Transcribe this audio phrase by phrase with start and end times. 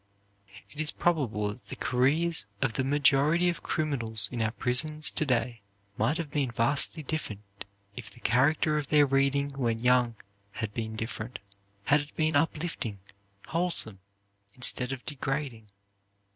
[0.71, 5.27] It is probable that the careers of the majority of criminals in our prisons to
[5.27, 5.61] day
[5.95, 10.15] might have been vastly different if the character of their reading when young
[10.53, 11.37] had been different;
[11.83, 12.97] had it been up lifting,
[13.49, 13.99] wholesome,
[14.55, 15.67] instead of degrading.